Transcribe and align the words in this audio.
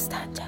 Dəstəncə. 0.00 0.46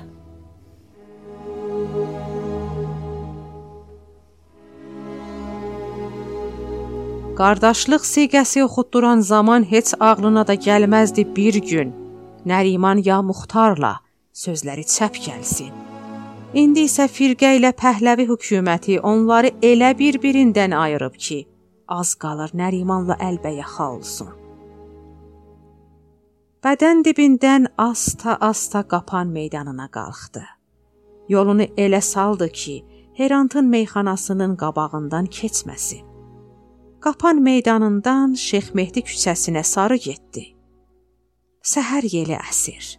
Qardaşlıq 7.37 8.03
siğəsi 8.15 8.65
oxutduran 8.65 9.21
zaman 9.21 9.63
heç 9.73 9.95
ağlına 10.01 10.47
da 10.49 10.55
gəlməzdi 10.55 11.25
bir 11.37 11.55
gün 11.71 11.95
Nəriman 12.47 13.01
ya 13.09 13.23
Muxtarla 13.29 13.95
sözləri 14.45 14.85
çəp 14.97 15.17
gəlsin. 15.27 15.73
İndi 16.55 16.85
isə 16.89 17.09
firqə 17.09 17.55
ilə 17.59 17.73
Pəhləvi 17.83 18.29
hökuməti 18.29 19.01
onları 19.01 19.55
elə 19.71 19.95
bir-birindən 19.99 20.77
ayırıb 20.77 21.17
ki, 21.17 21.39
az 21.89 22.15
qalır 22.15 22.53
Nərimanla 22.63 23.17
əlbəyaxa 23.31 23.89
olsun. 23.97 24.42
Bədən 26.63 27.01
dibindən 27.03 27.65
asta-asta 27.75 28.85
qapan 28.87 29.33
meydanına 29.35 29.89
qalxdı. 29.91 30.43
Yolunu 31.29 31.67
elə 31.85 32.01
saldı 32.01 32.49
ki, 32.49 32.85
Herantın 33.15 33.67
meyxanasının 33.67 34.57
qabağından 34.57 35.27
keçməsin. 35.27 36.05
Qapan 37.01 37.43
meydanından 37.43 38.35
Şeyx 38.35 38.75
Mehdi 38.75 39.01
küçəsinə 39.01 39.65
sarı 39.65 39.97
getdi. 39.97 40.45
Səhər 41.73 42.07
yeli 42.15 42.39
əsir. 42.39 42.99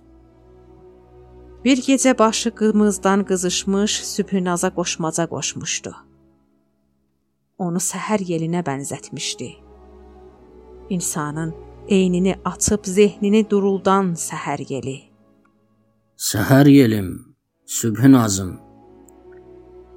Bir 1.63 1.77
gecə 1.87 2.17
başı 2.19 2.51
qımızdan 2.51 3.23
qızışmış 3.25 3.91
sübhünaza 4.13 4.69
qoşmaca 4.75 5.25
qoşmuşdu. 5.33 5.95
Onu 7.57 7.79
səhər 7.79 8.19
yelinə 8.31 8.61
bənzətmişdi. 8.67 9.53
İnsanın 10.89 11.72
eynini 11.87 12.35
açıb 12.45 12.85
zehnini 12.85 13.49
duruldan 13.49 14.13
səhər 14.17 14.63
yeli. 14.69 14.97
Səhər 16.17 16.69
yelim, 16.69 17.09
sübhün 17.65 18.13
azım. 18.13 18.53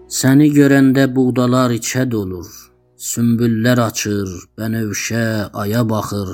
Səni 0.08 0.48
görəndə 0.54 1.06
buğdalar 1.14 1.70
içə 1.70 2.10
dolur. 2.10 2.48
Sümbüllər 2.96 3.80
açır, 3.82 4.28
bənövşə 4.58 5.50
aya 5.52 5.82
baxır. 5.88 6.30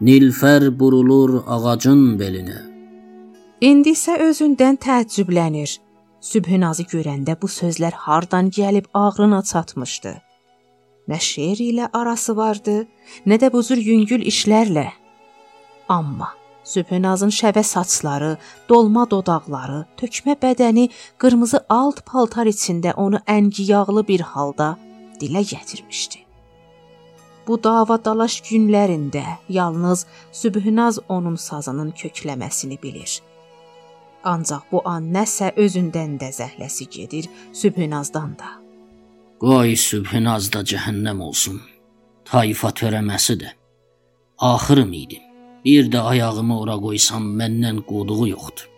Nilfər 0.00 0.68
burulur 0.78 1.40
ağacın 1.46 2.18
belinə. 2.20 2.60
İndi 3.60 3.94
isə 3.96 4.18
özündən 4.28 4.76
təəccüblənir. 4.84 5.78
Sübhünazı 6.20 6.84
görəndə 6.90 7.36
bu 7.40 7.48
sözlər 7.48 7.94
hardan 8.06 8.50
gəlib 8.50 8.90
ağrına 8.94 9.42
çatmışdı. 9.42 10.14
Nə 11.08 11.18
şeir 11.20 11.60
ilə 11.60 11.90
arası 11.92 12.36
vardı, 12.36 12.86
nə 13.26 13.36
də 13.40 13.52
bu 13.52 13.62
cür 13.62 13.76
yüngül 13.76 14.24
işlərlə. 14.30 14.88
Amma 15.88 16.30
Sübhünazın 16.64 17.28
şəvə 17.28 17.62
saçları, 17.62 18.36
dolma 18.68 19.04
dodaqları, 19.10 19.82
tökmə 20.00 20.36
bədəni, 20.40 20.88
qırmızı 21.20 21.60
alt 21.68 22.00
paltar 22.08 22.48
içində 22.48 22.94
onu 22.96 23.20
əngiyağlı 23.28 24.06
bir 24.08 24.24
halda 24.32 24.70
dilə 25.20 25.44
gətirmişdi. 25.52 26.24
Bu 27.46 27.58
dava-dalaş 27.64 28.38
günlərində 28.48 29.24
yalnız 29.48 30.06
Sübhünaz 30.32 30.98
onun 31.08 31.36
sazının 31.36 31.92
kökləməsini 31.92 32.80
bilir. 32.82 33.20
Ancaq 34.24 34.64
bu 34.72 34.80
an 34.88 35.12
nəsə 35.12 35.52
özündən 35.60 36.16
də 36.16 36.32
zəhləsi 36.32 36.88
gedir 36.88 37.28
Sübhünazdan 37.52 38.38
da. 38.40 38.63
Qoy 39.40 39.76
Sübhünaz 39.76 40.52
da 40.52 40.62
cəhənnəm 40.70 41.20
olsun. 41.22 41.60
Tayfa 42.24 42.70
törəməsidir. 42.70 43.52
Axırım 44.38 44.92
idi. 44.92 45.20
Bir 45.64 45.90
də 45.92 46.00
ayağımı 46.00 46.60
ora 46.60 46.76
qoysam 46.86 47.24
məndən 47.38 47.82
qoduğu 47.90 48.26
yoxdur. 48.28 48.68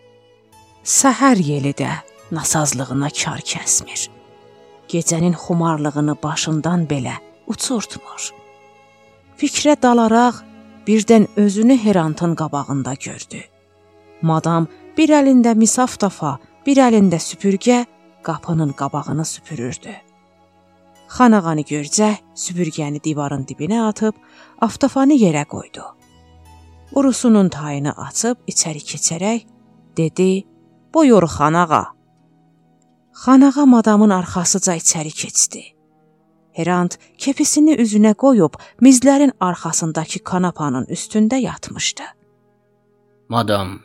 Səhər 0.83 1.37
yeli 1.51 1.73
də 1.81 1.91
nasazlığına 2.31 3.09
kar 3.09 3.41
kəsmir 3.51 4.07
gecənin 4.87 5.35
xumarlığını 5.35 6.15
başından 6.23 6.87
belə 6.91 7.15
uçurtmur. 7.47 8.31
Fikrə 9.37 9.75
dalaraq 9.81 10.41
birdən 10.87 11.27
özünü 11.35 11.77
Herantın 11.77 12.35
qabağında 12.35 12.93
gördü. 12.93 13.43
Madam 14.21 14.67
bir 14.97 15.09
əlində 15.09 15.53
misaf 15.55 15.97
tafa, 15.99 16.37
bir 16.65 16.77
əlində 16.77 17.19
süpürgə 17.21 17.85
qapının 18.23 18.71
qabağını 18.71 19.25
süpürürdü. 19.25 19.93
Xanağanı 21.07 21.63
görcək 21.71 22.23
süpürgəni 22.35 22.99
divarın 23.03 23.45
dibinə 23.49 23.79
atıb 23.87 24.15
aftafanı 24.61 25.15
yerə 25.15 25.45
qoydu. 25.45 25.83
Urusunun 26.91 27.49
tayını 27.49 27.93
açıb 28.07 28.37
içəri 28.51 28.81
keçərək 28.91 29.45
dedi: 29.97 30.43
"Buyur 30.93 31.23
xanağa." 31.23 31.85
Xanağa 33.23 33.65
madamın 33.65 34.09
arxasıca 34.09 34.75
içəri 34.75 35.11
keçdi. 35.21 35.63
Herant 36.57 36.97
kepisini 37.17 37.73
üzünə 37.83 38.13
qoyub 38.13 38.53
mizlərin 38.81 39.31
arxasındakı 39.39 40.19
kanapanın 40.23 40.85
üstündə 40.85 41.35
yatmışdı. 41.35 42.03
Madam, 43.29 43.79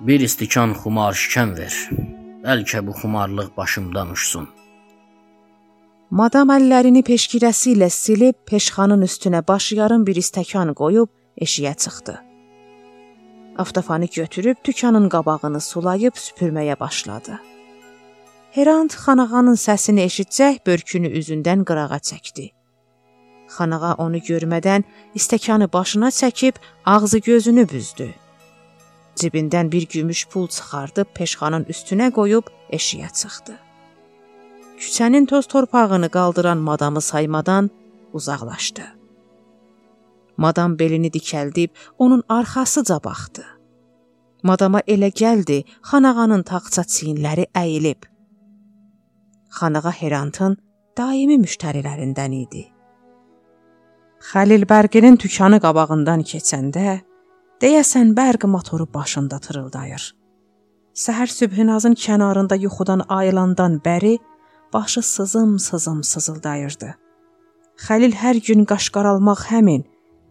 bir 0.00 0.20
istikan 0.20 0.72
xumar 0.80 1.14
şikən 1.14 1.56
ver. 1.58 1.74
Bəlkə 2.44 2.86
bu 2.86 2.92
xumarlıq 3.00 3.56
başımdan 3.56 4.10
uçsun. 4.10 4.48
Madam 6.12 6.50
əllərini 6.52 7.00
peşkirəsi 7.08 7.70
ilə 7.72 7.86
silib 7.88 8.36
peşxanın 8.44 9.00
üstünə 9.06 9.38
baş 9.48 9.70
yarım 9.78 10.02
bir 10.04 10.18
stəkan 10.20 10.74
qoyub 10.76 11.08
eşiyə 11.46 11.72
çıxdı. 11.84 12.16
Aftafanı 13.64 14.08
götürüb 14.16 14.60
dükanın 14.64 15.08
qabağını 15.14 15.60
sulayıb 15.60 16.20
süpürməyə 16.24 16.76
başladı. 16.80 17.38
Herant 18.58 18.98
xanağanın 19.06 19.56
səsini 19.64 20.04
eşitsək 20.10 20.60
börkünü 20.66 21.14
üzündən 21.22 21.64
qırağa 21.64 22.02
çəkdi. 22.10 22.46
Xanağa 23.56 23.96
onu 24.04 24.20
görmədən 24.28 24.84
istəkanı 25.16 25.72
başına 25.72 26.12
çəkib 26.20 26.60
ağzı 26.84 27.24
gözünü 27.24 27.68
büzdü. 27.72 28.12
Cibindən 29.16 29.72
bir 29.72 29.88
gümüş 29.88 30.28
pul 30.28 30.48
çıxardıb 30.48 31.16
peşxanın 31.16 31.64
üstünə 31.72 32.12
qoyub 32.12 32.56
eşiyə 32.68 33.12
çıxdı. 33.20 33.71
Küçənin 34.82 35.26
toz 35.30 35.46
torpağını 35.46 36.08
qaldıran 36.16 36.58
madamı 36.58 37.00
saymadan 37.00 37.70
uzaqlaşdı. 38.12 38.84
Madam 40.36 40.78
belini 40.78 41.10
dikəldib 41.16 41.70
onun 41.98 42.22
arxasıca 42.28 42.98
baxdı. 43.04 43.44
Madama 44.42 44.80
elə 44.94 45.10
gəldi, 45.22 45.58
xanağanın 45.90 46.42
taxça 46.42 46.82
çiyinləri 46.94 47.44
əyilib. 47.62 48.00
Xanağa 49.58 49.92
Herantın 50.00 50.56
daimi 50.98 51.36
müştərilərindən 51.44 52.34
idi. 52.44 52.64
Xəlil 54.32 54.66
Bərqinin 54.72 55.20
dükanı 55.22 55.62
qabağından 55.66 56.26
keçəndə 56.32 56.98
deyəsən 57.62 58.16
bərq 58.18 58.48
motoru 58.54 58.88
başında 58.94 59.38
tırıldayır. 59.38 60.04
Səhər 61.04 61.30
sübhünazın 61.38 61.94
kənarında 62.04 62.56
yuxudan 62.64 63.06
ayılandan 63.08 63.78
bəri 63.86 64.18
başı 64.72 65.02
sızım-sızım 65.02 66.02
sızıldayırdı. 66.04 66.94
Xəlil 67.82 68.14
hər 68.14 68.38
gün 68.46 68.64
qaşqaralmaq 68.68 69.48
həmin 69.50 69.84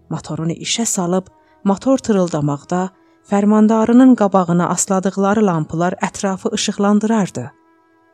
motorunu 0.10 0.56
işə 0.66 0.86
salıb 0.86 1.28
motor 1.64 1.98
tırıldamaqda 1.98 2.90
fərmandarının 3.30 4.16
qabağına 4.16 4.70
asladıqları 4.76 5.46
lampalar 5.46 5.94
ətrafı 6.08 6.54
işıqlandırardı. 6.58 7.52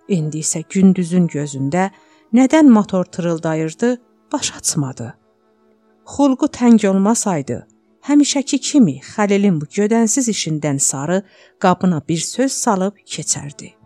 İndi 0.07 0.43
isə 0.43 0.63
gündüzün 0.69 1.27
gözündə 1.27 1.89
nədən 2.33 2.69
motor 2.69 3.05
tırıldayırdı, 3.05 3.97
baş 4.33 4.53
açmadı. 4.57 5.13
Xulqu 6.07 6.47
təng 6.47 6.87
olmasaydı, 6.89 7.67
həmişəki 8.07 8.59
kimi 8.59 8.99
Xəlilin 9.13 9.59
bu 9.61 9.65
gödənsiz 9.65 10.29
işindən 10.31 10.79
sarı 10.79 11.23
qapına 11.59 12.01
bir 12.09 12.17
söz 12.17 12.51
salıb 12.51 12.95
keçərdi. 13.05 13.76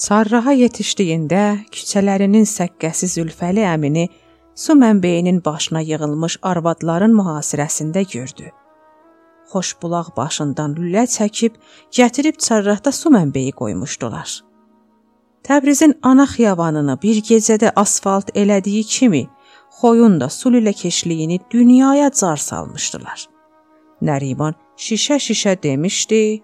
Çarrağa 0.00 0.54
yetişdiyində 0.56 1.42
küçələrinin 1.74 2.46
səkkəsi 2.48 3.08
Zülfəli 3.14 3.66
əmini 3.68 4.06
su 4.56 4.72
mənbəyinin 4.72 5.42
başına 5.44 5.82
yığılmış 5.84 6.38
arvadların 6.50 7.12
mühasirəsində 7.18 8.06
gördü. 8.12 8.48
Xoşbulaq 9.52 10.08
başından 10.16 10.78
lülə 10.78 11.04
çəkib 11.16 11.58
gətirib 11.98 12.40
çarraqda 12.46 12.92
su 13.00 13.12
mənbəyi 13.12 13.52
qoymuşdular. 13.60 14.40
Təbrizin 15.44 15.92
ana 16.02 16.24
xiyabanını 16.32 16.96
bir 17.02 17.20
gecədə 17.30 17.72
asfalt 17.76 18.32
elədiyi 18.34 18.84
kimi 18.94 19.26
xoyun 19.80 20.20
da 20.20 20.28
su 20.28 20.52
lüləkeşliyini 20.54 21.40
dünyaya 21.52 22.10
car 22.20 22.36
salmışdılar. 22.36 23.28
Nəriman 24.02 24.54
şişə-şişə 24.76 25.62
demişdi: 25.62 26.42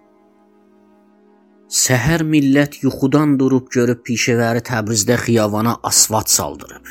Səhər 1.87 2.25
millət 2.27 2.81
yuxudan 2.83 3.35
durub 3.41 3.67
görüb 3.75 4.01
pişəvəri 4.07 4.63
Təbrizdə 4.69 5.19
xiyabana 5.23 5.77
asfalt 5.91 6.33
saldırıb. 6.33 6.87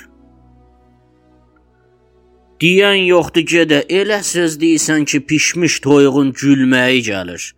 Deyən 2.62 3.01
yoxdur 3.03 3.44
gedə, 3.51 3.80
elə 4.00 4.21
söz 4.24 4.56
deyirsən 4.62 5.03
ki, 5.09 5.19
pişmiş 5.30 5.80
toyuğun 5.86 6.30
gülməyi 6.39 7.01
gəlir. 7.09 7.50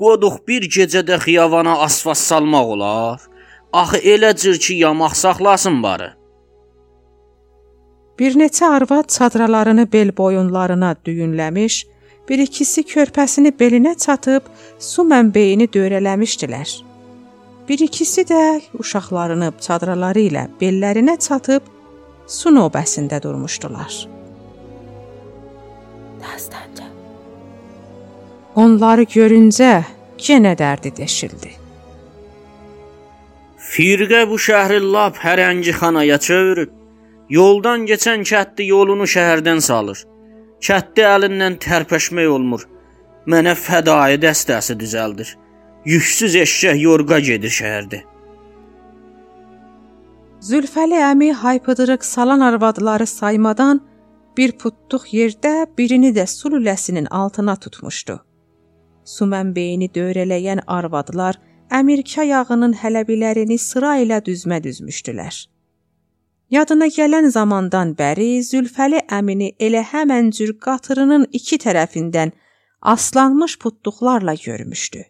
Qoduq 0.00 0.40
bir 0.48 0.66
gecədə 0.76 1.20
xiyavana 1.26 1.76
asfalt 1.86 2.18
salmaq 2.18 2.72
olar? 2.74 3.20
Axı 3.82 4.02
elə 4.14 4.32
cür 4.42 4.58
ki, 4.64 4.80
yamaq 4.82 5.14
saxlasın 5.22 5.78
barı. 5.84 6.10
Bir 8.18 8.34
neçə 8.40 8.66
arvad 8.78 9.08
çadralarını 9.08 9.86
bel 9.92 10.16
boyunlarına 10.16 10.96
düyünləmiş, 11.06 11.84
bir 12.28 12.38
ikisi 12.38 12.82
körpəsini 12.82 13.52
belinə 13.60 13.94
çatıb 13.98 14.48
su 14.78 15.02
mənbeyini 15.02 15.68
döyrələmişdilər. 15.74 16.74
Bir 17.68 17.78
ikisi 17.78 18.24
də 18.26 18.42
uşaqlarını 18.78 19.52
çadraları 19.60 20.26
ilə 20.28 20.46
bellərinə 20.60 21.18
çatıb 21.18 21.62
su 22.26 22.50
növbəsində 22.50 23.22
durmuşdular. 23.22 23.94
Dastanca. 26.22 26.86
Onları 28.54 29.02
görüncə 29.02 29.72
yenə 30.28 30.54
dərdi 30.58 30.92
deşildi. 30.96 31.50
Firqə 33.72 34.26
bu 34.28 34.36
şəhri 34.36 34.82
lap 34.84 35.16
hərəngi 35.16 35.72
xanaya 35.72 36.18
çevirib. 36.18 36.70
Yoldan 37.32 37.86
keçən 37.88 38.26
kətdi 38.28 38.66
yolunu 38.68 39.06
şəhərdən 39.08 39.62
salır. 39.64 40.02
Kətdi 40.62 41.02
əlindən 41.02 41.58
tərpəşmək 41.62 42.28
olmur. 42.30 42.64
Mənə 43.26 43.54
fədai 43.58 44.18
dəstəsi 44.22 44.76
düzəldir. 44.78 45.36
Yüksüz 45.86 46.36
eşşək 46.44 46.82
yorğa 46.82 47.18
gedir 47.28 47.50
şəhərdə. 47.50 48.02
Zülfəli 50.42 50.98
əmi 51.10 51.32
haypıdırıq 51.38 52.04
salan 52.04 52.40
arvadları 52.40 53.06
saymadan 53.06 53.80
bir 54.36 54.52
putluq 54.58 55.06
yerdə 55.14 55.54
birini 55.78 56.10
də 56.14 56.26
su 56.26 56.50
lüləsinin 56.50 57.06
altına 57.10 57.56
tutmuşdu. 57.56 58.18
Su 59.04 59.26
mənbeyini 59.26 59.90
dövrələyən 59.94 60.62
arvadlar 60.66 61.38
Əmirkə 61.72 62.26
yağının 62.28 62.74
hələbilərini 62.76 63.56
sıra 63.56 63.94
ilə 64.02 64.18
düzmə 64.24 64.58
düzmüşdülər. 64.60 65.36
Yadına 66.52 66.86
gələn 66.92 67.30
zamandan 67.32 67.94
bəri 67.96 68.42
Zülfəli 68.44 68.98
əmini 69.18 69.54
elə 69.66 69.80
həmən 69.88 70.26
cür 70.36 70.50
qatırının 70.60 71.22
iki 71.38 71.56
tərəfindən 71.62 72.32
aslanmış 72.94 73.58
putluqlarla 73.58 74.34
görmüşdü. 74.34 75.04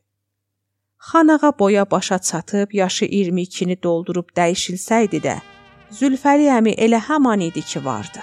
Xanağa 1.09 1.53
boya 1.59 1.91
başa 1.91 2.19
çatıb 2.19 2.75
yaşı 2.75 3.05
22-ni 3.05 3.77
doldurub 3.83 4.29
dəyişilsəydi 4.37 5.19
də, 5.27 5.35
Zülfəli 5.91 6.47
əmi 6.59 6.77
elə 6.79 7.01
haman 7.09 7.41
idi 7.41 7.63
ki, 7.63 7.85
vardı. 7.85 8.23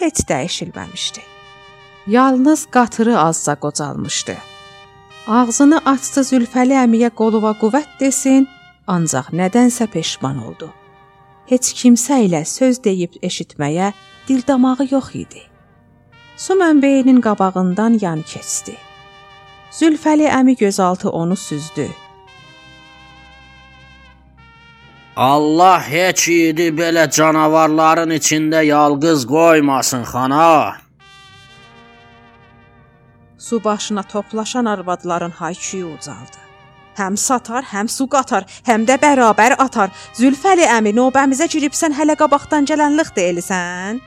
Heç 0.00 0.24
dəyişilməmişdi. 0.30 1.22
Yalnız 2.06 2.66
qatırı 2.66 3.18
azca 3.18 3.54
qocalmışdı. 3.54 4.36
Ağzını 5.26 5.78
açdı 5.84 6.26
Zülfəli 6.32 6.74
əmiyə 6.82 7.14
qoluva 7.14 7.54
qüvvət 7.62 8.00
desin, 8.00 8.48
ancaq 8.86 9.30
nədənsə 9.30 9.86
peşman 9.86 10.46
oldu. 10.46 10.72
Heç 11.48 11.70
kimsə 11.72 12.18
ilə 12.26 12.42
söz 12.44 12.82
deyib 12.84 13.14
eşitməyə 13.24 13.92
dil 14.28 14.42
damağı 14.48 14.84
yox 14.90 15.14
idi. 15.16 15.42
Su 16.36 16.54
mənbəyinin 16.60 17.22
qabağından 17.24 17.96
yan 18.02 18.20
keçdi. 18.32 18.74
Zülfəli 19.72 20.28
əmi 20.28 20.56
gözaltı 20.60 21.10
onu 21.10 21.36
süzdü. 21.36 21.88
Allah 25.16 25.80
heç 25.82 26.28
idi 26.28 26.68
belə 26.80 27.06
canavarların 27.10 28.12
içində 28.18 28.60
yalqız 28.64 29.24
qoymasın, 29.26 30.04
xana. 30.12 30.76
Su 33.38 33.64
başına 33.64 34.02
toplaşan 34.02 34.64
arvadların 34.64 35.30
hay-küyü 35.30 35.84
ucaldı. 35.84 36.47
Həm 36.98 37.16
satar, 37.16 37.62
həm 37.72 37.86
su 37.86 38.08
qatar, 38.10 38.46
həm 38.66 38.82
də 38.88 38.96
bərabər 38.98 39.54
atar. 39.62 39.92
Zülfəli 40.18 40.66
əmi, 40.66 40.90
növbəmizə 40.98 41.46
giribsən, 41.52 41.94
hələ 41.94 42.16
qabaqdan 42.18 42.66
gələnlik 42.66 43.12
deyilsən? 43.14 44.00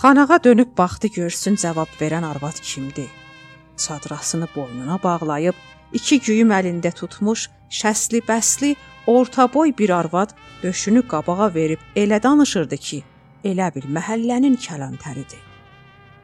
Xanağa 0.00 0.38
dönüb 0.44 0.70
baxdı 0.78 1.10
görsün 1.16 1.60
cavab 1.60 1.90
verən 2.00 2.24
arvad 2.24 2.56
kimdir. 2.62 3.10
Çadrasını 3.76 4.48
boynuna 4.56 4.96
bağlayıb 5.02 5.54
iki 5.92 6.20
güyüm 6.20 6.54
əlində 6.56 6.92
tutmuş, 6.96 7.48
şəsli 7.68 8.22
bəsli, 8.24 8.74
orta 9.06 9.48
boy 9.54 9.74
bir 9.78 9.90
arvad 9.90 10.32
döşünü 10.62 11.02
qabağa 11.12 11.54
verib 11.54 11.80
elə 11.96 12.22
danışırdı 12.22 12.76
ki, 12.76 13.02
elə 13.44 13.68
bil 13.74 13.88
məhəllənin 13.96 14.56
kələntəridir. 14.56 15.44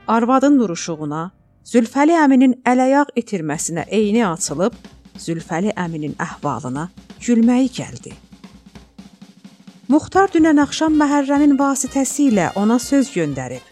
Arvadın 0.08 0.58
duruşuğuna, 0.60 1.30
Zülfəli 1.66 2.14
əminin 2.14 2.52
əl-ayaq 2.62 3.08
itirməsinə 3.18 3.88
eyni 3.90 4.20
açılıb, 4.22 4.74
Zülfəli 5.18 5.72
əminin 5.74 6.12
əhvalına 6.22 6.84
gülməyi 7.18 7.70
gəldi. 7.74 8.12
Muxtar 9.90 10.30
dünən 10.30 10.60
axşam 10.62 10.94
Məhərrəmin 11.00 11.56
vasitəsilə 11.58 12.52
ona 12.60 12.78
söz 12.78 13.10
göndərib. 13.14 13.64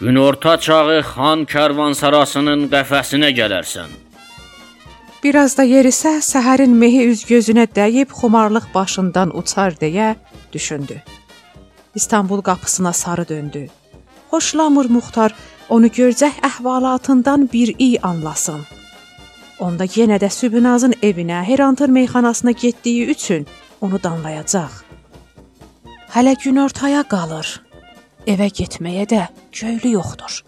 Günorta 0.00 0.54
çağı 0.66 1.02
xan 1.10 1.44
karvansarasının 1.44 2.70
qəfəsinə 2.72 3.34
gələrsən. 3.36 3.92
Biraz 5.20 5.58
da 5.58 5.66
yerisə 5.68 6.14
səhərin 6.24 6.78
mehi 6.80 7.02
üz 7.10 7.26
gözünə 7.28 7.66
dəyib 7.76 8.16
xumarlıq 8.16 8.70
başından 8.74 9.36
uçar 9.36 9.76
deyə 9.82 10.14
düşündü. 10.52 11.02
İstanbul 11.94 12.40
qapısına 12.40 12.92
sarı 12.92 13.28
döndü. 13.28 13.68
Xoşlamır 14.30 14.86
Muxtar 14.90 15.34
onu 15.70 15.86
görcək 15.86 16.42
əhvalatından 16.46 17.48
bir 17.52 17.74
iy 17.78 17.96
anlasın. 18.02 18.66
Onda 19.60 19.84
yenə 19.84 20.18
də 20.20 20.30
Sübnazın 20.32 20.94
evinə, 21.02 21.42
Herantır 21.44 21.88
meyxanasına 21.88 22.50
getdiyi 22.50 23.06
üçün 23.14 23.46
onu 23.80 24.02
danlayacaq. 24.02 24.70
Hələ 26.14 26.34
günortaya 26.44 27.02
qalır. 27.02 27.60
Evə 28.26 28.48
getməyə 28.60 29.06
də 29.08 29.26
köylü 29.52 29.94
yoxdur. 29.94 30.42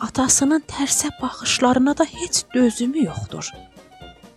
Atasının 0.00 0.62
tərsə 0.70 1.10
baxışlarına 1.22 1.96
da 1.98 2.04
heç 2.04 2.44
dözümü 2.54 3.04
yoxdur. 3.04 3.50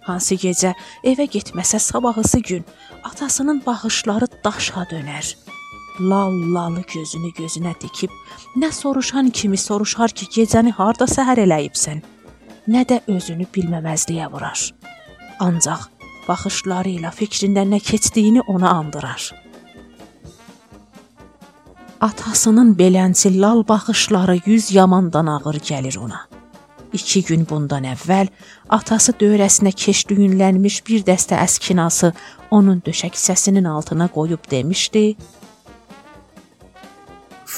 Hansı 0.01 0.35
gecə 0.35 0.73
evə 1.05 1.27
getməsə 1.29 1.79
sabahısı 1.79 2.39
gün 2.39 2.65
atasının 3.03 3.61
baxışları 3.65 4.27
daşa 4.43 4.83
dönər. 4.91 5.35
Lallalı 6.01 6.83
gözünü 6.93 7.29
gözünə 7.37 7.75
dikib 7.81 8.13
nə 8.57 8.71
soruşan 8.73 9.29
kimi 9.29 9.57
soruşar 9.57 10.09
ki, 10.09 10.27
gecəni 10.37 10.73
harda 10.73 11.05
səhər 11.05 11.43
eləyibsən, 11.45 12.01
nə 12.73 12.85
də 12.89 13.01
özünü 13.11 13.45
bilməməzliyə 13.53 14.31
vurar. 14.33 14.65
Ancaq 15.39 15.87
baxışları 16.27 16.97
ilə 16.97 17.13
fikrində 17.13 17.67
nə 17.67 17.79
keçdiyini 17.91 18.41
ona 18.47 18.73
andırar 18.79 19.31
atasının 22.01 22.75
belənçi 22.77 23.41
lal 23.41 23.67
baxışları 23.67 24.39
yüz 24.45 24.71
yamandan 24.71 25.25
ağır 25.25 25.55
gəlir 25.55 25.97
ona. 25.99 26.27
İki 26.93 27.23
gün 27.23 27.45
bundan 27.49 27.85
əvvəl 27.87 28.27
atası 28.69 29.13
dövrəsinə 29.21 29.71
keş 29.83 30.07
düyünlənmiş 30.09 30.81
bir 30.87 31.05
dəstə 31.07 31.37
əskinası 31.45 32.11
onun 32.51 32.81
döşək 32.85 33.15
səsinin 33.15 33.69
altına 33.69 34.07
qoyub 34.07 34.51
demişdi: 34.51 35.15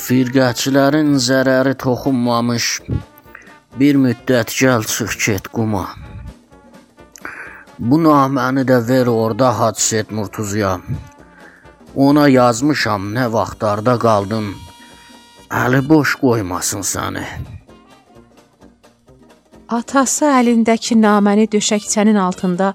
Firqəçilərin 0.03 1.13
zərəri 1.15 1.77
toxunmamış 1.79 2.65
bir 3.79 4.00
müddət 4.03 4.50
gəl 4.57 4.83
çıx 4.93 5.15
get 5.25 5.48
quma. 5.55 5.83
Bu 7.79 8.01
naməni 8.03 8.65
də 8.67 8.81
ver 8.89 9.07
orada 9.07 9.53
Hacı 9.60 10.03
Murtuzuya. 10.10 10.74
Ona 11.95 12.27
yazmışam 12.27 13.13
nə 13.15 13.29
vaxtlarda 13.38 13.95
qaldın. 14.05 14.51
Əli 15.63 15.81
boş 15.89 16.17
qoymasın 16.25 16.83
səni. 16.93 17.25
Atası 19.79 20.27
əlindəki 20.41 21.00
naməni 21.00 21.48
döşəkçənin 21.55 22.19
altında 22.27 22.74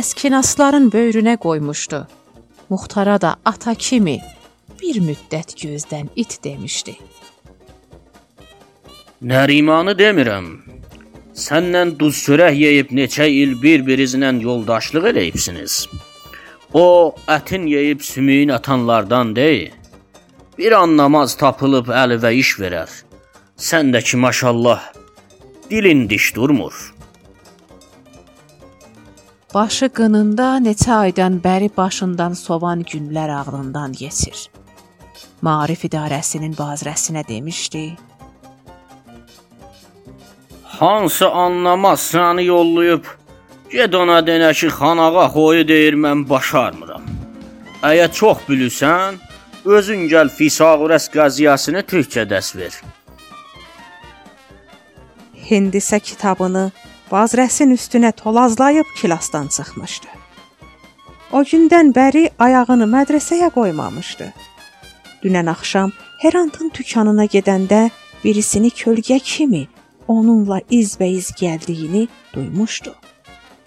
əskinasların 0.00 0.88
böyrünə 0.96 1.36
qoymuşdu. 1.36 2.06
Muxtara 2.70 3.20
da 3.20 3.36
ata 3.44 3.74
kimi 3.74 4.20
bir 4.80 5.00
müddət 5.04 5.56
gözdən 5.62 6.08
it 6.16 6.38
demişdi. 6.44 6.96
Nərimanı 9.22 9.96
demirəm. 9.98 10.46
Səndən 11.36 11.92
duz 11.98 12.22
çörək 12.24 12.56
yeyib 12.56 12.94
neçə 12.96 13.26
il 13.28 13.52
bir-birinizlə 13.62 14.30
yoldaşlıq 14.42 15.04
eləyibsiniz. 15.10 15.74
O 16.74 17.14
ətin 17.28 17.66
yeyib 17.66 18.00
sümüyün 18.00 18.48
atanlardan 18.48 19.36
deyil. 19.36 19.70
Bir 20.58 20.72
an 20.72 20.96
namaz 20.96 21.36
tapılıb 21.36 21.88
əli 21.88 22.18
və 22.22 22.32
iş 22.36 22.54
verər. 22.60 22.90
Sən 23.56 23.92
də 23.94 24.02
ki 24.02 24.16
maşallah 24.16 24.92
dilin 25.70 26.08
diş 26.10 26.34
durmur. 26.36 26.94
Başı 29.54 29.88
qınında 29.88 30.48
neçə 30.62 30.92
aydan 30.94 31.40
bəri 31.44 31.70
başından 31.76 32.32
sovan 32.32 32.82
günlər 32.82 33.30
ağlından 33.40 33.92
keçir. 33.92 34.50
Maarif 35.42 35.84
idarəsinin 35.88 36.54
bazrəsinə 36.56 37.28
demişdi: 37.28 37.96
Hansı 40.64 41.30
anlamaz 41.30 42.00
səni 42.12 42.44
yollayıb 42.44 43.04
Get 43.70 43.94
ona 43.94 44.18
denə 44.26 44.50
ki, 44.58 44.68
xanağa 44.78 45.26
xoyu 45.34 45.62
deyir 45.68 45.94
mən 46.04 46.24
başarmıram. 46.30 47.04
Əgər 47.86 48.10
çox 48.20 48.38
bilirsən, 48.48 49.20
özün 49.64 50.08
gəl 50.10 50.32
Fisağurəs 50.38 51.06
qəziyasını 51.14 51.84
türkçə 51.90 52.24
ver. 52.58 52.74
Hindisə 55.50 56.00
kitabını 56.00 56.72
bazrəsin 57.12 57.70
üstünə 57.78 58.12
tolazlayıb 58.22 58.88
kilasdan 58.98 59.46
çıxmışdı. 59.54 60.10
O 61.32 61.42
gündən 61.46 61.94
bəri 61.94 62.24
ayağını 62.38 62.86
mədrəsəyə 62.96 63.50
qoymamışdı. 63.54 64.32
Dünən 65.22 65.50
axşam 65.50 65.92
Herantın 66.18 66.72
dükanına 66.78 67.26
gedəndə 67.26 67.90
birisini 68.24 68.70
kölgə 68.70 69.20
kimi 69.20 69.66
onunla 70.08 70.60
izbəyiz 70.70 71.32
gəldiyini 71.42 72.08
duymuşdu 72.34 72.94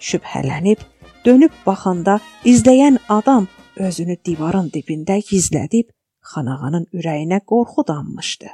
şübhələnib 0.08 0.82
dönüb 1.26 1.54
baxanda 1.66 2.18
izləyən 2.52 2.98
adam 3.08 3.46
özünü 3.86 4.16
divarın 4.26 4.70
dibində 4.74 5.18
gizlədib 5.30 5.92
xanağanın 6.32 6.86
ürəyinə 6.98 7.40
qorxu 7.52 7.86
dammışdı. 7.88 8.50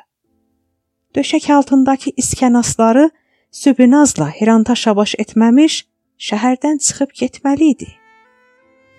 Döşək 1.16 1.50
altındakı 1.56 2.10
iskənasları 2.22 3.10
Sübünazla 3.50 4.28
Hirantaşa 4.30 4.94
baş 4.96 5.16
etməmiş 5.24 5.82
şəhərdən 6.28 6.78
çıxıb 6.86 7.10
getməli 7.22 7.74
idi. 7.74 7.90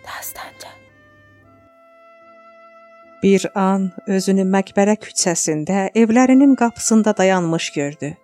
Dastanca. 0.03 0.81
Bir 3.24 3.46
an 3.56 3.92
özünü 4.08 4.48
məqbərə 4.50 4.96
küçəsində 4.98 5.90
evlərinin 5.96 6.56
qapısında 6.56 7.13
dayanmış 7.18 7.70
gördü. 7.75 8.16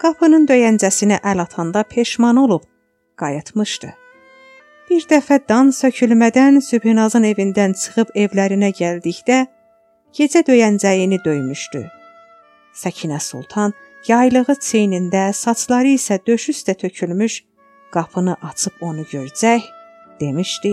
Qapının 0.00 0.46
döyəncəsinə 0.48 1.18
əl 1.20 1.42
atanda 1.44 1.82
peşman 1.82 2.36
olub 2.36 2.64
qayıtmışdı. 3.20 3.90
Bir 4.90 5.04
dəfə 5.10 5.40
dan 5.48 5.68
sökülmədən 5.76 6.62
Sübhinazın 6.64 7.26
evindən 7.28 7.74
çıxıb 7.76 8.14
evlərinə 8.16 8.70
gəldikdə 8.80 9.42
gecə 10.16 10.44
döyəncəyini 10.48 11.18
döymüşdü. 11.24 11.82
Səkinə 12.72 13.20
Sultan 13.20 13.74
yaylığı 14.08 14.56
çiynində, 14.64 15.32
saçları 15.32 15.96
isə 15.98 16.16
döş 16.26 16.48
üstə 16.54 16.74
tökülmüş, 16.80 17.42
qapını 17.92 18.36
açıb 18.42 18.80
onu 18.80 19.04
görəcək 19.12 19.68
demişdi. 20.20 20.72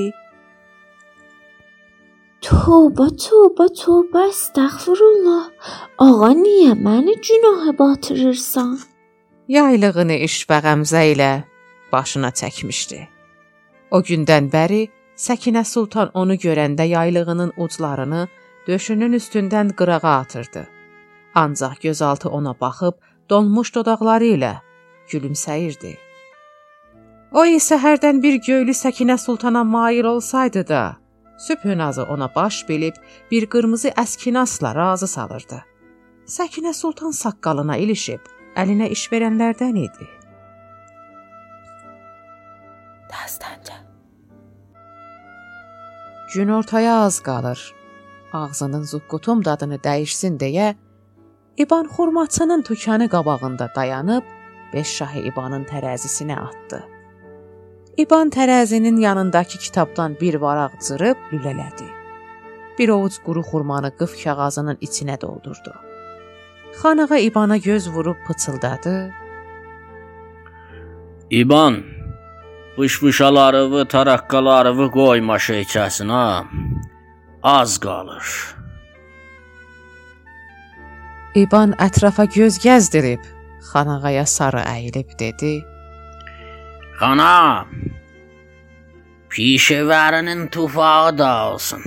Tövbə, 2.46 3.08
tövbə, 3.18 3.66
tövbə, 3.74 4.28
estağfurullah. 4.30 5.46
Ağa 6.06 6.28
niyə 6.38 6.76
məni 6.78 7.16
günahə 7.26 7.72
batırırsan? 7.80 8.76
Yaylığını 9.50 10.18
iş 10.28 10.36
və 10.50 10.60
qəmzə 10.66 11.02
ilə 11.14 11.30
başına 11.92 12.30
çəkmişdi. 12.40 13.00
O 13.92 14.02
gündən 14.06 14.52
bəri 14.54 14.84
Səkinə 15.18 15.64
Sultan 15.66 16.12
onu 16.14 16.36
görəndə 16.46 16.86
yaylığının 16.86 17.54
uclarını 17.58 18.28
döşünün 18.68 19.14
üstündən 19.20 19.72
qırağa 19.80 20.16
atırdı. 20.18 20.68
Ancaq 21.36 21.80
gözaltı 21.82 22.30
ona 22.30 22.54
baxıb 22.62 22.94
donmuş 23.30 23.74
dodaqları 23.76 24.28
ilə 24.36 24.52
gülümsəyirdi. 25.10 25.96
O 27.32 27.46
isə 27.46 27.82
hərdən 27.82 28.22
bir 28.22 28.38
göylü 28.48 28.78
Səkinə 28.84 29.18
Sultana 29.18 29.64
mail 29.64 30.04
olsaydı 30.04 30.68
da, 30.68 30.98
Sübhünazı 31.38 32.04
ona 32.04 32.36
baş 32.36 32.70
bilib 32.70 32.96
bir 33.32 33.46
qırmızı 33.46 33.90
əskinasla 33.90 34.76
razı 34.76 35.08
salırdı. 35.08 35.64
Səkinə 36.26 36.74
Sultan 36.74 37.12
saqqalına 37.12 37.78
ilişib 37.78 38.24
əlinə 38.56 38.88
iş 38.90 39.10
verənlərdən 39.12 39.78
idi. 39.78 40.08
Dastanca. 43.12 43.76
Gün 46.34 46.50
ortaya 46.50 46.96
az 46.96 47.20
qalır. 47.20 47.74
Ağzının 48.34 48.84
zuqqutum 48.84 49.46
dadını 49.46 49.78
dəyişsin 49.78 50.40
deyə 50.40 50.76
İban 51.58 51.86
xurmaçının 51.86 52.62
tükanı 52.62 53.10
qabağında 53.10 53.72
dayanıb 53.76 54.24
beş 54.74 54.88
şahı 54.88 55.20
İbanın 55.20 55.64
tərəzisinə 55.64 56.36
atdı. 56.40 56.95
İban 57.98 58.30
tərəzinin 58.30 59.00
yanındakı 59.00 59.58
kitabdan 59.58 60.18
bir 60.22 60.36
varaq 60.36 60.74
cırıb 60.88 61.18
lülələdi. 61.32 61.88
Bir 62.80 62.90
ovuc 62.90 63.22
quru 63.26 63.42
xurmanı 63.50 63.92
qıf 64.00 64.24
kağızının 64.24 64.78
içinə 64.88 65.22
doldurdu. 65.22 65.74
Xanağa 66.82 67.18
İbana 67.18 67.58
göz 67.58 67.90
vurub 67.90 68.16
pıçıldadı. 68.28 69.12
İban, 71.30 71.84
Fışfışalarını, 72.76 73.86
taraqqalarını 73.88 74.90
qoyma 74.92 75.38
şeykəsinə. 75.48 76.44
Az 77.44 77.78
qalır. 77.80 78.26
İban 81.36 81.72
ətrafa 81.88 82.26
göz 82.36 82.60
gəzdirib 82.66 83.24
xanağaya 83.72 84.26
sarı 84.26 84.64
əyilib 84.76 85.16
dedi: 85.20 85.54
"Xana, 87.00 87.66
pişəvərinin 89.30 90.50
tufağı 90.50 91.18
dağılsın. 91.18 91.84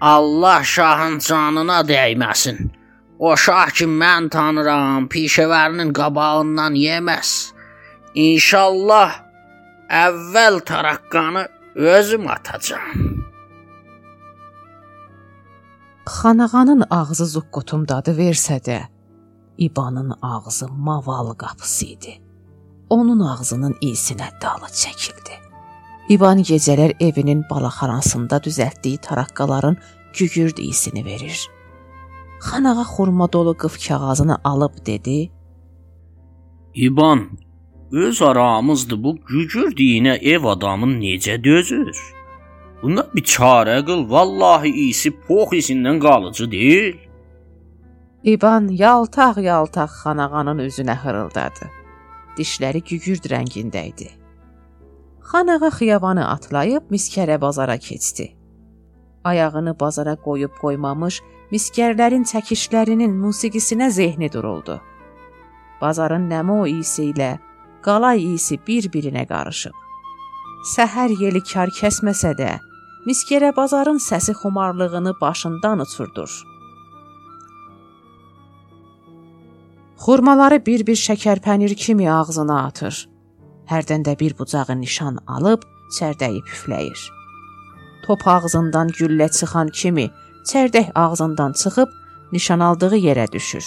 Allah 0.00 0.64
şahın 0.64 1.18
canına 1.18 1.80
dəyməsin. 1.92 2.58
O 3.18 3.36
şah 3.36 3.68
ki 3.76 3.84
mən 3.84 4.30
tanıram, 4.34 5.08
pişəvərinin 5.12 5.90
qabağından 5.98 6.74
yeməz. 6.86 7.52
İnşallah 8.14 9.10
əvvəl 10.06 10.56
taraqqanı 10.70 11.42
özüm 11.74 12.24
atacağam. 12.36 12.96
Xanağanın 16.16 16.82
ağzı 16.90 17.26
zuqqutum 17.34 17.88
dadı 17.88 18.16
versə 18.22 18.56
də, 18.68 18.80
İbanın 19.58 20.10
ağzı 20.22 20.68
maval 20.68 21.34
qapısı 21.34 21.86
idi. 21.86 22.29
Onun 22.90 23.20
ağzının 23.20 23.74
iyisinə 23.80 24.28
dalı 24.42 24.68
çəkildi. 24.82 25.34
İban 26.08 26.38
gecələr 26.38 26.94
evinin 27.00 27.44
balaxanasında 27.50 28.36
düzəltdiyi 28.46 28.98
taraqqaların 28.98 29.76
gügürd 30.18 30.58
iyisini 30.58 31.04
verir. 31.04 31.48
Xanağa 32.40 32.82
xurma 32.82 33.32
dolu 33.32 33.54
qıf 33.56 33.88
kağızını 33.88 34.38
alıb 34.44 34.86
dedi: 34.86 35.30
"İban, 36.74 37.20
Öz 37.92 38.22
aramızdır 38.22 39.02
bu 39.02 39.16
gücür 39.16 39.72
deyinə 39.76 40.14
ev 40.18 40.44
adamın 40.44 41.00
necə 41.00 41.44
dözür? 41.44 41.96
Buna 42.82 43.02
bir 43.14 43.24
çarə 43.24 43.80
qıl, 43.86 44.10
vallahi 44.10 44.70
isi 44.88 45.10
pox 45.10 45.48
isindən 45.60 45.98
qalıcı 46.00 46.50
deyil. 46.50 46.96
İban 48.24 48.68
yaltaq-yaltaq 48.68 49.90
xanağanın 50.02 50.58
üzünə 50.58 50.94
hırıldadı. 50.94 51.79
Dişləri 52.38 52.82
gügürd 52.90 53.26
rəngində 53.32 53.82
idi. 53.90 54.08
Xanağa 55.30 55.70
xiyabanı 55.78 56.24
atlayıb 56.28 56.90
miskərə 56.90 57.40
bazara 57.40 57.76
keçdi. 57.78 58.30
Ayağını 59.24 59.74
bazara 59.80 60.16
qoyub 60.16 60.54
qoymamış 60.62 61.20
miskərlərin 61.52 62.24
çəkişlərinin 62.30 63.12
musiqisinə 63.24 63.90
zehni 63.90 64.30
duruldu. 64.32 64.80
Bazarın 65.80 66.26
nəmo 66.30 66.64
isi 66.70 67.10
ilə 67.12 67.36
qala 67.84 68.14
iyisi 68.14 68.58
bir-birinə 68.66 69.26
qarışıb. 69.28 69.76
Səhər 70.74 71.14
yeli 71.22 71.40
kar 71.52 71.72
kəsməsə 71.72 72.34
də, 72.36 72.50
miskərə 73.06 73.54
bazarın 73.56 73.98
səsi 73.98 74.34
xumarlığını 74.40 75.14
başından 75.20 75.80
uçurdur. 75.86 76.49
Xurmaları 80.00 80.56
bir-bir 80.66 80.96
şəkərpənir 80.96 81.74
kimi 81.76 82.06
ağzına 82.08 82.54
atır. 82.70 82.96
Hərdən 83.68 84.06
də 84.06 84.14
bir 84.20 84.32
bucağı 84.38 84.76
nişan 84.80 85.18
alıb 85.28 85.66
çərdəyi 85.96 86.40
püfləyir. 86.46 87.02
Top 88.06 88.24
ağzından 88.34 88.94
güllə 88.96 89.28
çıxan 89.38 89.68
kimi 89.80 90.06
çərdək 90.48 90.88
ağzından 90.94 91.52
çıxıb 91.52 91.92
nişan 92.32 92.64
aldığı 92.68 92.96
yerə 92.96 93.26
düşür. 93.32 93.66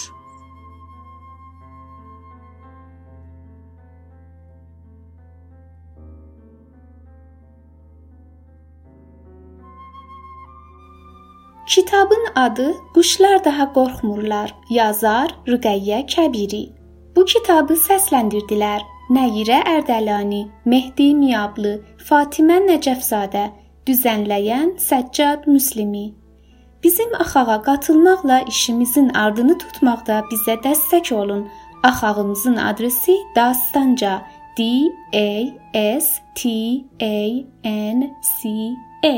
Kitabın 11.74 12.26
adı 12.36 12.74
Quşlar 12.94 13.46
daha 13.46 13.66
qorxmurlar. 13.74 14.56
Yazar 14.70 15.30
Rüqəyyə 15.48 16.04
Kəbiri. 16.14 16.70
Bu 17.16 17.24
kitabı 17.26 17.74
səsləndirdilər 17.74 18.84
Nəyirə 19.16 19.58
Ərdəlani, 19.72 20.42
Mehdi 20.70 21.08
Miyablı, 21.18 21.72
Fatimə 22.10 22.60
Nəcəfzadə, 22.68 23.48
düzənləyən 23.88 24.76
Səccad 24.90 25.48
Müslimi. 25.50 26.14
Bizim 26.84 27.16
axağa 27.24 27.58
qatılmaqla 27.62 28.40
işimizin 28.54 29.10
ardını 29.10 29.58
tutmaqda 29.58 30.22
bizə 30.30 30.60
dəstək 30.68 31.14
olun. 31.14 31.50
Axağımızın 31.84 32.56
adresi 32.56 33.18
Dastanca 33.36 34.22
D 34.58 34.64
A 35.26 35.30
S 36.00 36.22
T 36.36 36.50
A 37.02 37.18
N 37.98 38.14
C 38.22 38.50
A 39.06 39.18